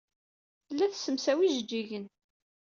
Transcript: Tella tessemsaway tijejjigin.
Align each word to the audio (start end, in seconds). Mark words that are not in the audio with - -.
Tella 0.67 0.85
tessemsaway 0.91 1.49
tijejjigin. 1.53 2.05